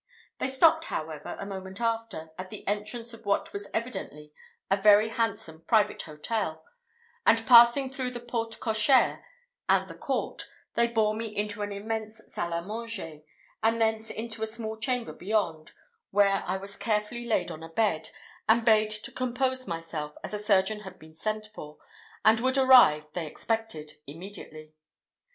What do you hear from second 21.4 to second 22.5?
for, and